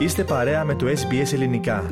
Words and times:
Είστε 0.00 0.24
παρέα 0.24 0.64
με 0.64 0.74
το 0.74 0.86
SBS 0.86 1.32
Ελληνικά. 1.32 1.90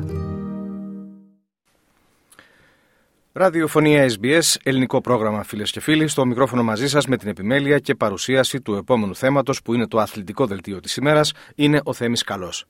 Ραδιοφωνία 3.31 4.09
SBS, 4.09 4.55
ελληνικό 4.63 5.01
πρόγραμμα 5.01 5.43
φίλες 5.43 5.71
και 5.71 5.79
φίλοι. 5.79 6.07
Στο 6.07 6.25
μικρόφωνο 6.25 6.63
μαζί 6.63 6.87
σας 6.87 7.07
με 7.07 7.17
την 7.17 7.27
επιμέλεια 7.27 7.79
και 7.79 7.95
παρουσίαση 7.95 8.61
του 8.61 8.73
επόμενου 8.75 9.15
θέματος 9.15 9.61
που 9.61 9.73
είναι 9.73 9.87
το 9.87 9.99
αθλητικό 9.99 10.45
δελτίο 10.45 10.79
της 10.79 10.95
ημέρας 10.95 11.33
είναι 11.55 11.81
ο 11.83 11.93
Θέμης 11.93 12.23
Καλός 12.23 12.65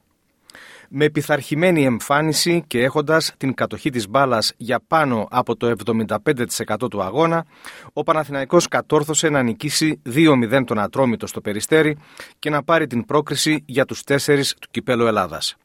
με 0.89 1.09
πειθαρχημένη 1.09 1.83
εμφάνιση 1.83 2.63
και 2.67 2.83
έχοντας 2.83 3.33
την 3.37 3.53
κατοχή 3.53 3.89
της 3.89 4.09
μπάλας 4.09 4.53
για 4.57 4.79
πάνω 4.87 5.27
από 5.31 5.55
το 5.55 5.73
75% 5.85 6.89
του 6.89 7.01
αγώνα, 7.01 7.45
ο 7.93 8.03
Παναθηναϊκός 8.03 8.67
κατόρθωσε 8.67 9.29
να 9.29 9.41
νικήσει 9.41 10.01
2-0 10.05 10.63
τον 10.65 10.79
Ατρόμητο 10.79 11.27
στο 11.27 11.41
Περιστέρι 11.41 11.97
και 12.39 12.49
να 12.49 12.63
πάρει 12.63 12.87
την 12.87 13.05
πρόκριση 13.05 13.63
για 13.65 13.85
τους 13.85 14.03
τέσσερις 14.03 14.55
του 14.59 14.67
Κυπέλου 14.71 15.05
Ελλάδας. 15.05 15.55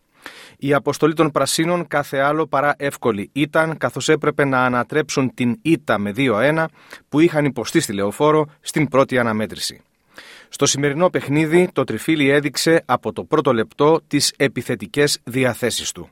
Η 0.57 0.75
αποστολή 0.75 1.15
των 1.15 1.31
Πρασίνων 1.31 1.87
κάθε 1.87 2.19
άλλο 2.19 2.47
παρά 2.47 2.75
εύκολη 2.79 3.31
ήταν 3.33 3.77
καθώς 3.77 4.09
έπρεπε 4.09 4.45
να 4.45 4.65
ανατρέψουν 4.65 5.35
την 5.35 5.59
ήττα 5.63 5.99
με 5.99 6.13
2-1 6.17 6.65
που 7.09 7.21
είχαν 7.21 7.45
υποστεί 7.45 7.81
στη 7.81 7.93
Λεωφόρο 7.93 8.47
στην 8.61 8.89
πρώτη 8.89 9.19
αναμέτρηση. 9.19 9.83
Στο 10.55 10.67
σημερινό 10.67 11.11
παιχνίδι 11.11 11.69
το 11.73 11.85
Τριφύλι 11.85 12.29
έδειξε 12.29 12.83
από 12.87 13.13
το 13.13 13.25
πρώτο 13.25 13.53
λεπτό 13.53 14.01
τις 14.07 14.33
επιθετικές 14.37 15.19
διαθέσεις 15.25 15.93
του. 15.93 16.09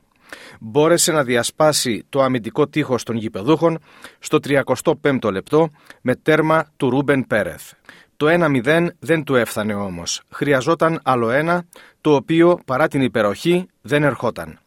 Μπόρεσε 0.59 1.11
να 1.11 1.23
διασπάσει 1.23 2.05
το 2.09 2.21
αμυντικό 2.21 2.67
τείχος 2.67 3.03
των 3.03 3.15
γηπεδούχων 3.15 3.79
στο 4.19 4.39
35ο 4.43 5.31
λεπτό 5.31 5.69
με 6.01 6.15
τέρμα 6.15 6.71
του 6.77 6.89
Ρούμπεν 6.89 7.27
Πέρεθ. 7.27 7.71
Το 8.17 8.27
1-0 8.29 8.87
δεν 8.99 9.23
του 9.23 9.35
έφτανε 9.35 9.73
όμως. 9.73 10.21
Χρειαζόταν 10.29 10.99
άλλο 11.03 11.29
ένα, 11.29 11.65
το 12.01 12.15
οποίο 12.15 12.59
παρά 12.65 12.87
την 12.87 13.01
υπεροχή 13.01 13.67
δεν 13.81 14.03
ερχόταν 14.03 14.59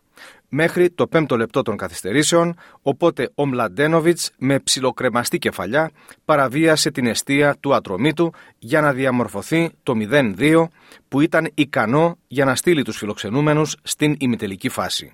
μέχρι 0.49 0.91
το 0.91 1.07
πέμπτο 1.07 1.37
λεπτό 1.37 1.63
των 1.63 1.77
καθυστερήσεων, 1.77 2.57
οπότε 2.83 3.31
ο 3.35 3.47
Μλαντένοβιτς 3.47 4.31
με 4.39 4.59
ψιλοκρεμαστή 4.59 5.39
κεφαλιά 5.39 5.91
παραβίασε 6.25 6.91
την 6.91 7.07
αιστεία 7.07 7.57
του 7.61 7.75
ατρωμίτου 7.75 8.33
για 8.59 8.81
να 8.81 8.93
διαμορφωθεί 8.93 9.71
το 9.83 9.93
0-2 10.11 10.65
που 11.09 11.21
ήταν 11.21 11.51
ικανό 11.55 12.19
για 12.29 12.45
να 12.45 12.55
στείλει 12.55 12.83
τους 12.83 12.97
φιλοξενούμενους 12.97 13.77
στην 13.83 14.17
ημιτελική 14.19 14.69
φάση. 14.69 15.13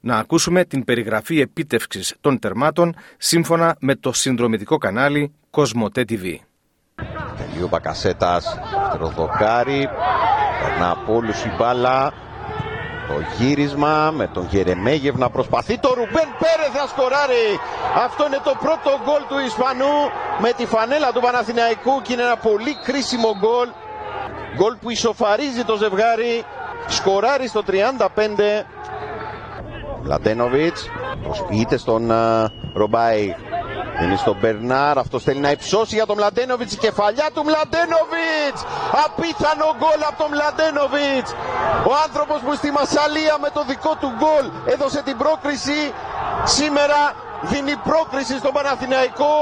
Να 0.00 0.16
ακούσουμε 0.16 0.64
την 0.64 0.84
περιγραφή 0.84 1.40
επίτευξης 1.40 2.14
των 2.20 2.38
τερμάτων 2.38 2.94
σύμφωνα 3.16 3.76
με 3.80 3.94
το 3.94 4.12
συνδρομητικό 4.12 4.78
κανάλι 4.78 5.32
Κοσμοτέ 5.50 6.04
TV. 6.08 6.36
Τελείο 7.36 7.68
Μπακασέτας, 7.68 8.58
Τροδοκάρη, 8.92 9.88
περνά 10.62 10.90
από 10.90 11.14
όλους 11.14 11.44
η 11.44 11.54
μπάλα, 11.58 12.12
το 13.08 13.14
γύρισμα 13.38 14.10
με 14.10 14.26
τον 14.26 14.46
Γερεμέγευ 14.50 15.16
να 15.16 15.30
προσπαθεί. 15.30 15.78
Το 15.78 15.88
Ρουμπέν 15.88 16.28
Πέρε 16.38 16.68
θα 16.72 16.86
σκοράρει. 16.86 17.46
Αυτό 18.04 18.26
είναι 18.26 18.40
το 18.44 18.54
πρώτο 18.60 18.90
γκολ 19.04 19.22
του 19.28 19.38
Ισπανού 19.46 19.94
με 20.38 20.52
τη 20.56 20.66
φανέλα 20.66 21.12
του 21.12 21.20
Παναθηναϊκού 21.20 22.02
και 22.02 22.12
είναι 22.12 22.22
ένα 22.22 22.36
πολύ 22.36 22.74
κρίσιμο 22.84 23.30
γκολ. 23.38 23.68
Γκολ 24.56 24.74
που 24.80 24.90
ισοφαρίζει 24.90 25.64
το 25.64 25.76
ζευγάρι. 25.76 26.44
Σκοράρει 26.86 27.48
στο 27.48 27.62
35. 27.70 27.74
Λατένοβιτς 30.02 30.90
προσποιείται 31.22 31.76
στον 31.76 32.08
uh, 32.10 32.46
Ρομπάι 32.74 33.34
είναι 34.02 34.16
στον 34.16 34.36
Μπερνάρ, 34.40 34.98
αυτό 34.98 35.18
θέλει 35.18 35.40
να 35.40 35.50
υψώσει 35.50 35.94
για 35.94 36.06
τον 36.06 36.16
Μλαντένοβιτς, 36.16 36.72
η 36.74 36.76
κεφαλιά 36.76 37.28
του 37.34 37.42
Μλαντένοβιτς! 37.44 38.60
Απίθανο 39.04 39.66
γκολ 39.78 40.00
από 40.08 40.16
τον 40.22 40.30
Μλαντένοβιτς! 40.34 41.30
Ο 41.90 41.92
άνθρωπος 42.06 42.38
που 42.44 42.54
στη 42.54 42.70
Μασαλία 42.70 43.36
με 43.44 43.50
το 43.56 43.62
δικό 43.70 43.92
του 44.00 44.10
γκολ 44.18 44.44
έδωσε 44.74 45.00
την 45.02 45.16
πρόκριση, 45.22 45.80
σήμερα 46.44 47.00
δίνει 47.50 47.76
πρόκριση 47.88 48.34
στον 48.38 48.52
Παναθηναϊκό 48.52 49.36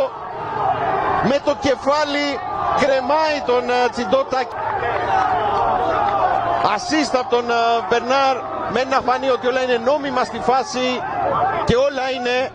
με 1.30 1.40
το 1.44 1.56
κεφάλι 1.60 2.26
κρεμάει 2.80 3.36
τον 3.46 3.70
ε, 3.70 3.88
Τσιντότα 3.92 4.40
Ασίστ 6.74 7.14
από 7.16 7.30
τον 7.30 7.50
ε, 7.50 7.54
Μπερνάρ 7.88 8.36
με 8.72 8.84
να 8.84 9.00
φανεί 9.00 9.28
ότι 9.28 9.46
όλα 9.46 9.62
είναι 9.62 9.76
νόμιμα 9.90 10.24
στη 10.24 10.38
φάση 10.48 10.86
και 11.64 11.76
όλα 11.76 12.04
είναι 12.16 12.50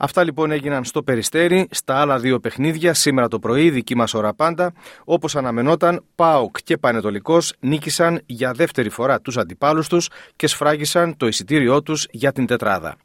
Αυτά 0.00 0.24
λοιπόν 0.24 0.50
έγιναν 0.50 0.84
στο 0.84 1.02
Περιστέρι, 1.02 1.68
στα 1.70 2.00
άλλα 2.00 2.18
δύο 2.18 2.40
παιχνίδια, 2.40 2.94
σήμερα 2.94 3.28
το 3.28 3.38
πρωί, 3.38 3.70
δική 3.70 3.96
μας 3.96 4.14
ώρα 4.14 4.34
πάντα. 4.34 4.72
Όπως 5.04 5.36
αναμενόταν, 5.36 6.04
ΠΑΟΚ 6.14 6.56
και 6.64 6.76
Πανετολικός 6.76 7.54
νίκησαν 7.60 8.20
για 8.26 8.52
δεύτερη 8.52 8.88
φορά 8.88 9.20
τους 9.20 9.36
αντιπάλους 9.36 9.88
τους 9.88 10.10
και 10.36 10.46
σφράγισαν 10.46 11.16
το 11.16 11.26
εισιτήριό 11.26 11.82
τους 11.82 12.06
για 12.10 12.32
την 12.32 12.46
τετράδα. 12.46 12.96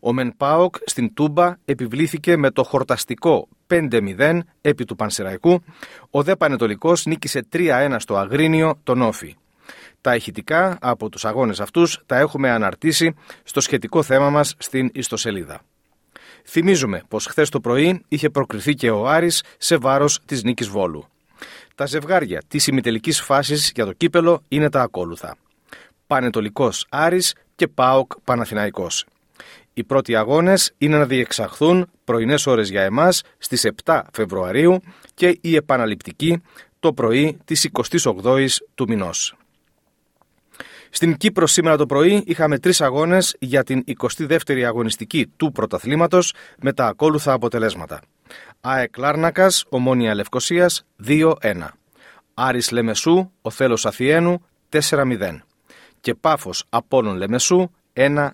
Ο 0.00 0.12
Μεν 0.12 0.36
ΠΑΟΚ 0.36 0.74
στην 0.84 1.14
Τούμπα 1.14 1.56
επιβλήθηκε 1.64 2.36
με 2.36 2.50
το 2.50 2.62
χορταστικό 2.62 3.48
5-0 3.66 4.38
επί 4.60 4.84
του 4.84 4.96
Πανσεραϊκού. 4.96 5.62
Ο 6.10 6.22
Δε 6.22 6.36
Πανετολικός 6.36 7.06
νίκησε 7.06 7.46
3-1 7.52 7.96
στο 7.98 8.16
Αγρίνιο 8.16 8.80
τον 8.82 9.02
Όφη. 9.02 9.36
Τα 10.00 10.14
ηχητικά 10.14 10.78
από 10.80 11.08
τους 11.08 11.24
αγώνες 11.24 11.60
αυτούς 11.60 12.02
τα 12.06 12.16
έχουμε 12.16 12.50
αναρτήσει 12.50 13.14
στο 13.42 13.60
σχετικό 13.60 14.02
θέμα 14.02 14.30
μας 14.30 14.54
στην 14.58 14.90
ιστοσελίδα. 14.92 15.60
Θυμίζουμε 16.50 17.02
πως 17.08 17.26
χθες 17.26 17.48
το 17.48 17.60
πρωί 17.60 18.04
είχε 18.08 18.30
προκριθεί 18.30 18.74
και 18.74 18.90
ο 18.90 19.08
Άρης 19.08 19.42
σε 19.58 19.76
βάρος 19.76 20.20
της 20.24 20.42
νίκης 20.42 20.68
Βόλου. 20.68 21.04
Τα 21.74 21.86
ζευγάρια 21.86 22.42
της 22.48 22.66
ημιτελικής 22.66 23.20
φάσης 23.20 23.72
για 23.74 23.84
το 23.84 23.92
κύπελο 23.92 24.42
είναι 24.48 24.70
τα 24.70 24.82
ακόλουθα. 24.82 25.36
Πανετολικός 26.06 26.86
Άρης 26.88 27.34
και 27.56 27.68
ΠΑΟΚ 27.68 28.12
Παναθηναϊκός. 28.24 29.04
Οι 29.74 29.84
πρώτοι 29.84 30.16
αγώνες 30.16 30.72
είναι 30.78 30.98
να 30.98 31.04
διεξαχθούν 31.04 31.90
πρωινές 32.04 32.46
ώρες 32.46 32.70
για 32.70 32.82
εμάς 32.82 33.22
στις 33.38 33.64
7 33.84 34.02
Φεβρουαρίου 34.12 34.80
και 35.14 35.38
η 35.40 35.56
επαναληπτική 35.56 36.42
το 36.80 36.92
πρωί 36.92 37.38
της 37.44 37.68
28ης 37.72 38.56
του 38.74 38.88
μηνός. 38.88 39.37
Στην 40.90 41.16
Κύπρο 41.16 41.46
σήμερα 41.46 41.76
το 41.76 41.86
πρωί 41.86 42.22
είχαμε 42.26 42.58
τρεις 42.58 42.80
αγώνες 42.80 43.36
για 43.38 43.62
την 43.64 43.84
22η 44.00 44.62
αγωνιστική 44.62 45.26
του 45.36 45.52
πρωταθλήματος 45.52 46.34
με 46.62 46.72
τα 46.72 46.86
ακόλουθα 46.86 47.32
αποτελέσματα. 47.32 48.00
ΑΕΚ 48.60 48.96
Λάρνακας, 48.96 49.64
Ομόνια 49.68 50.14
Λευκοσίας 50.14 50.84
2-1. 50.96 51.68
Άρης 52.34 52.70
Λεμεσού, 52.70 53.30
ο 53.42 53.50
Θέλος 53.50 53.86
Αθιένου 53.86 54.44
4-0. 54.68 55.42
Και 56.00 56.14
Πάφος 56.14 56.64
Απόλλων 56.68 57.16
Λεμεσού 57.16 57.70
1-1. 57.92 58.30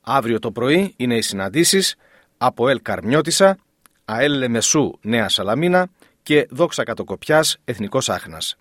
Αύριο 0.00 0.38
το 0.38 0.52
πρωί 0.52 0.94
είναι 0.96 1.16
οι 1.16 1.22
συναντήσεις 1.22 1.96
από 2.38 2.68
Ελ 2.68 2.82
Καρμιώτησα, 2.82 3.58
ΑΕΛ 4.04 4.32
Λεμεσού 4.32 4.98
Νέα 5.00 5.28
Σαλαμίνα 5.28 5.88
και 6.22 6.46
Δόξα 6.50 6.82
Κατοκοπιάς 6.82 7.56
Εθνικός 7.64 8.08
Άχνας 8.08 8.56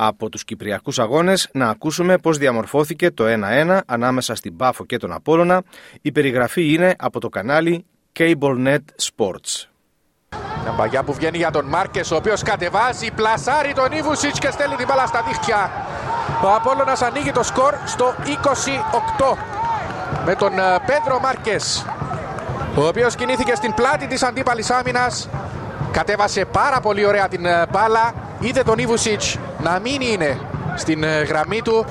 από 0.00 0.28
τους 0.28 0.44
Κυπριακούς 0.44 0.98
αγώνες 0.98 1.48
να 1.52 1.68
ακούσουμε 1.68 2.18
πώς 2.18 2.38
διαμορφώθηκε 2.38 3.10
το 3.10 3.24
1-1 3.26 3.78
ανάμεσα 3.86 4.34
στην 4.34 4.56
Πάφο 4.56 4.84
και 4.84 4.96
τον 4.96 5.12
Απόλλωνα. 5.12 5.62
Η 6.02 6.12
περιγραφή 6.12 6.72
είναι 6.72 6.94
από 6.98 7.20
το 7.20 7.28
κανάλι 7.28 7.84
CableNet 8.18 8.84
Sports. 9.02 9.68
Μια 10.62 10.72
μπαγιά 10.76 11.02
που 11.02 11.12
βγαίνει 11.12 11.36
για 11.36 11.50
τον 11.50 11.66
Μάρκες, 11.66 12.10
ο 12.10 12.16
οποίος 12.16 12.42
κατεβάζει, 12.42 13.10
πλασάρει 13.10 13.72
τον 13.72 13.92
Ιβουσίτς 13.92 14.38
και 14.38 14.50
στέλνει 14.50 14.76
την 14.76 14.86
μπάλα 14.88 15.06
στα 15.06 15.22
δίχτυα. 15.22 15.70
Ο 16.44 16.54
Απόλλωνας 16.54 17.02
ανοίγει 17.02 17.30
το 17.30 17.42
σκορ 17.42 17.74
στο 17.86 18.14
28 18.24 19.36
με 20.24 20.34
τον 20.34 20.58
ε, 20.58 20.62
Πέντρο 20.86 21.20
Μάρκες, 21.20 21.86
ο 22.76 22.86
οποίος 22.86 23.14
κινήθηκε 23.14 23.54
στην 23.54 23.74
πλάτη 23.74 24.06
της 24.06 24.22
αντίπαλης 24.22 24.70
άμυνας, 24.70 25.28
κατέβασε 25.90 26.44
πάρα 26.44 26.80
πολύ 26.80 27.06
ωραία 27.06 27.28
την 27.28 27.44
ε, 27.46 27.66
μπάλα, 27.70 28.14
είδε 28.40 28.62
τον 28.62 28.78
Ιβουσίτς 28.78 29.38
να 29.58 29.78
μην 29.78 30.00
είναι 30.00 30.40
στην 30.76 31.02
ε, 31.02 31.22
γραμμή 31.22 31.62
του 31.62 31.86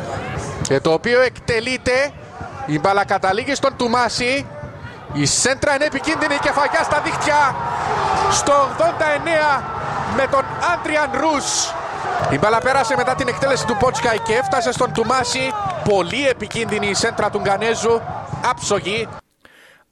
και 0.61 0.79
το 0.79 0.91
οποίο 0.93 1.21
εκτελείται. 1.21 2.11
Η 2.65 2.79
μπάλα 2.79 3.05
καταλήγει 3.05 3.55
στον 3.55 3.75
Τουμάση. 3.77 4.45
Η 5.13 5.25
σέντρα 5.25 5.75
είναι 5.75 5.85
επικίνδυνη 5.85 6.37
και 6.41 6.51
φαγιά 6.51 6.83
στα 6.83 7.01
δίχτυα. 7.03 7.55
Στο 8.31 8.53
89 8.77 9.63
με 10.15 10.27
τον 10.31 10.43
Άντριαν 10.73 11.09
Ρούς. 11.13 11.73
Η 12.29 12.37
μπάλα 12.37 12.57
πέρασε 12.57 12.95
μετά 12.97 13.15
την 13.15 13.27
εκτέλεση 13.27 13.65
του 13.65 13.77
Πότσκαϊ 13.79 14.19
και 14.19 14.33
έφτασε 14.33 14.71
στον 14.71 14.93
Τουμάση. 14.93 15.51
Πολύ 15.83 16.27
επικίνδυνη 16.27 16.87
η 16.87 16.93
σέντρα 16.93 17.29
του 17.29 17.39
Γκανέζου. 17.39 18.01
Άψογη 18.49 19.07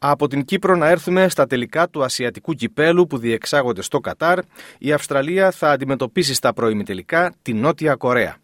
από 0.10 0.28
την 0.28 0.46
Κύπρο 0.46 0.75
να 0.75 0.90
έρθουμε 0.90 1.30
στα 1.30 1.48
τελικά 1.48 1.90
του 1.90 2.04
Ασιατικού 2.04 2.54
Κυπέλου 2.54 3.07
που 3.07 3.18
διεξάγονται 3.18 3.81
στο 3.81 4.00
Κατάρ. 4.00 4.40
Η 4.78 4.92
Αυστραλία 4.92 5.52
θα 5.52 5.72
αντιμετωπίσει 5.72 6.34
στα 6.34 6.54
τελικά 6.86 7.34
τη 7.42 7.54
Νότια 7.54 7.96
Κορέα. 7.96 8.38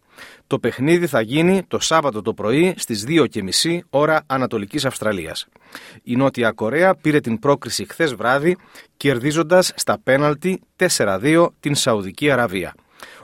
Το 0.46 0.58
παιχνίδι 0.58 1.06
θα 1.06 1.20
γίνει 1.20 1.62
το 1.68 1.78
Σάββατο 1.78 2.22
το 2.22 2.34
πρωί 2.34 2.74
στις 2.76 3.04
2.30 3.08 3.78
ώρα 3.90 4.22
Ανατολικής 4.26 4.84
Αυστραλίας. 4.84 5.46
Η 6.02 6.16
Νότια 6.16 6.52
Κορέα 6.52 6.94
πήρε 6.94 7.20
την 7.20 7.38
πρόκριση 7.38 7.86
χθες 7.88 8.14
βράδυ 8.14 8.56
κερδίζοντας 8.96 9.72
στα 9.76 9.98
πέναλτι 10.02 10.60
4-2 10.96 11.46
την 11.60 11.74
Σαουδική 11.74 12.30
Αραβία. 12.30 12.74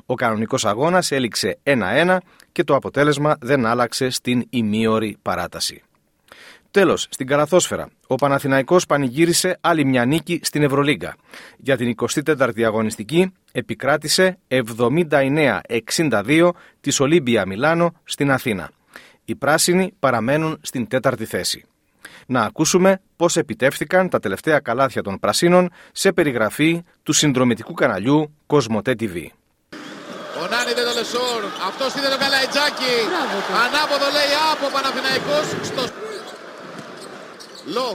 Ο 0.07 0.15
κανονικός 0.15 0.65
αγώνας 0.65 1.11
έληξε 1.11 1.59
1-1 1.63 2.19
και 2.53 2.65
το 2.65 2.75
αποτέλεσμα 2.75 3.37
δεν 3.41 3.67
άλλαξε 3.67 4.11
στην 4.11 4.47
ημίωρη 4.51 5.17
παράταση. 5.23 5.83
Τέλος, 6.71 7.07
στην 7.11 7.27
Καραθόσφαιρα, 7.27 7.89
ο 8.07 8.15
Παναθηναϊκός 8.15 8.87
πανηγύρισε 8.87 9.59
άλλη 9.61 9.85
μια 9.85 10.05
νίκη 10.05 10.41
στην 10.43 10.63
Ευρωλίγκα. 10.63 11.17
Για 11.57 11.77
την 11.77 11.95
24η 11.97 12.63
αγωνιστική 12.63 13.33
επικράτησε 13.53 14.39
79-62 14.49 16.51
της 16.81 17.01
Ολύμπια 17.01 17.47
Μιλάνο 17.47 17.93
στην 18.05 18.31
Αθήνα. 18.31 18.71
Οι 19.25 19.35
πράσινοι 19.35 19.93
παραμένουν 19.99 20.59
στην 20.63 20.89
τέταρτη 20.89 21.25
θέση. 21.25 21.65
Να 22.27 22.43
ακούσουμε 22.43 23.01
πώς 23.17 23.37
επιτεύχθηκαν 23.37 24.09
τα 24.09 24.19
τελευταία 24.19 24.61
καλάθια 24.61 25.03
των 25.03 25.19
πρασίνων 25.19 25.71
σε 25.93 26.13
περιγραφή 26.13 26.83
του 27.03 27.13
συνδρομητικού 27.13 27.73
καναλιού 27.73 28.35
Κοσμοτέ 28.47 28.95
TV. 29.01 29.27
Ο 30.43 30.47
Νάνι 30.51 30.73
δεν 30.75 30.85
το 30.85 30.93
Λεσόρ, 30.99 31.43
αυτός 31.69 31.95
είδε 31.95 32.09
το 32.09 32.19
Καλαϊτζάκι, 32.19 32.95
ανάποδο 33.65 34.09
λέει 34.17 34.33
από 34.53 34.67
Παναθηναϊκός 34.75 35.47
στο... 35.69 35.83
Λο, 37.75 37.89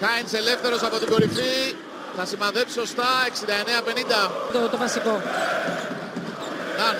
Χάιντς 0.00 0.32
ελεύθερος 0.32 0.82
από 0.88 0.96
την 1.00 1.08
κορυφή, 1.12 1.58
θα 2.16 2.24
σημαδέψει 2.30 2.74
σωστά, 2.80 3.10
69-50. 3.26 4.30
Το, 4.52 4.58
το 4.72 4.76
βασικό. 4.84 5.14
Ναν, 6.78 6.96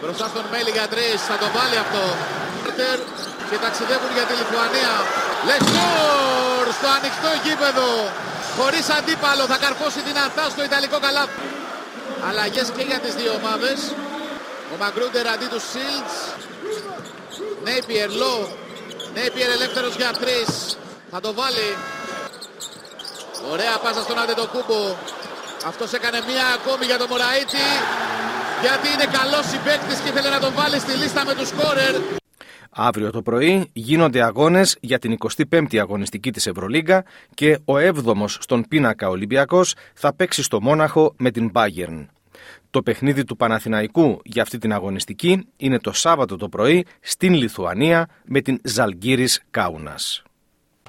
μπροστά 0.00 0.26
στον 0.32 0.44
Μέλη 0.52 0.70
για 0.76 0.86
τρεις, 0.92 1.18
θα 1.30 1.36
το 1.42 1.48
βάλει 1.56 1.76
αυτό. 1.84 2.04
Και 3.48 3.58
ταξιδεύουν 3.64 4.12
για 4.18 4.26
τη 4.28 4.34
Λιθουανία. 4.40 4.94
Λεσόρ 5.48 6.66
στο 6.78 6.88
ανοιχτό 6.98 7.30
γήπεδο. 7.44 7.90
Χωρίς 8.58 8.86
αντίπαλο 8.98 9.44
θα 9.52 9.58
καρφώσει 9.64 10.00
δυνατά 10.10 10.44
στο 10.54 10.62
Ιταλικό 10.68 10.98
καλάθι. 11.04 11.46
Αλλαγές 12.28 12.68
και 12.76 12.84
για 12.90 12.98
τις 13.04 13.14
δύο 13.20 13.32
ομάδες. 13.40 13.78
Ο 14.72 14.74
Μαγκρούντερ 14.82 15.24
αντί 15.34 15.46
του 15.52 15.60
Σίλτς. 15.70 16.16
Νέιπιερ, 17.66 18.10
Λό. 18.22 18.36
Νέιπιερ 19.16 19.50
ελεύθερος 19.56 19.94
για 20.00 20.10
τρεις. 20.22 20.50
Θα 21.14 21.20
το 21.20 21.34
βάλει. 21.34 21.68
Ωραία 23.52 23.78
πάσα 23.82 24.02
στον 24.02 24.18
Αντετοκούμπο. 24.18 24.80
Αυτός 25.66 25.92
έκανε 25.92 26.18
μία 26.28 26.46
ακόμη 26.58 26.84
για 26.84 26.98
τον 26.98 27.08
Μωραήτη. 27.10 27.66
Γιατί 28.64 28.86
είναι 28.94 29.06
καλός 29.18 29.44
συμπαίκτης 29.50 29.98
και 30.00 30.08
ήθελε 30.08 30.28
να 30.28 30.40
τον 30.40 30.52
βάλει 30.54 30.78
στη 30.78 30.92
λίστα 31.00 31.24
με 31.24 31.34
τους 31.34 31.48
σκόρερ. 31.48 31.94
Αύριο 32.70 33.10
το 33.10 33.22
πρωί 33.22 33.70
γίνονται 33.72 34.22
αγώνες 34.22 34.76
για 34.80 34.98
την 34.98 35.16
25η 35.50 35.76
αγωνιστική 35.76 36.30
της 36.30 36.46
Ευρωλίγκα 36.46 37.04
και 37.34 37.58
ο 37.64 37.74
7ος 37.76 38.28
στον 38.28 38.64
πίνακα 38.68 39.08
Ολυμπιακός 39.08 39.74
θα 39.94 40.14
παίξει 40.14 40.42
στο 40.42 40.60
Μόναχο 40.60 41.14
με 41.18 41.30
την 41.30 41.52
Bayern. 41.54 42.06
Το 42.70 42.82
παιχνίδι 42.82 43.24
του 43.24 43.36
Παναθηναϊκού 43.36 44.20
για 44.24 44.42
αυτή 44.42 44.58
την 44.58 44.72
αγωνιστική 44.72 45.48
είναι 45.56 45.78
το 45.78 45.92
Σάββατο 45.92 46.36
το 46.36 46.48
πρωί 46.48 46.86
στην 47.00 47.34
Λιθουανία 47.34 48.08
με 48.24 48.40
την 48.40 48.60
Ζαλγκύρης 48.64 49.42
Κάουνας. 49.50 50.22